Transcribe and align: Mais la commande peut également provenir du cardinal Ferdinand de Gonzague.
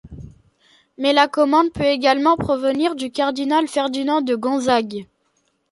Mais 0.97 1.13
la 1.13 1.27
commande 1.27 1.71
peut 1.73 1.83
également 1.83 2.35
provenir 2.35 2.95
du 2.95 3.11
cardinal 3.11 3.67
Ferdinand 3.67 4.21
de 4.23 4.33
Gonzague. 4.33 5.05